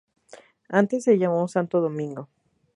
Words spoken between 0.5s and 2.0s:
Antes se llamó Santo